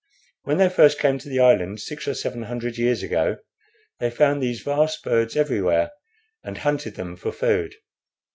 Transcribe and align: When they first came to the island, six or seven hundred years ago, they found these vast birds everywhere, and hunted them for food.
When 0.45 0.57
they 0.57 0.67
first 0.69 0.97
came 0.97 1.19
to 1.19 1.29
the 1.29 1.39
island, 1.39 1.79
six 1.79 2.07
or 2.07 2.15
seven 2.15 2.41
hundred 2.41 2.75
years 2.79 3.03
ago, 3.03 3.37
they 3.99 4.09
found 4.09 4.41
these 4.41 4.61
vast 4.63 5.03
birds 5.03 5.37
everywhere, 5.37 5.91
and 6.43 6.57
hunted 6.57 6.95
them 6.95 7.15
for 7.15 7.31
food. 7.31 7.75